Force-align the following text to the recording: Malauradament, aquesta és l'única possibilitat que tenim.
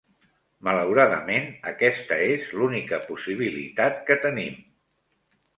Malauradament, 0.67 1.45
aquesta 1.73 2.19
és 2.29 2.49
l'única 2.61 3.01
possibilitat 3.13 4.03
que 4.09 4.21
tenim. 4.25 4.61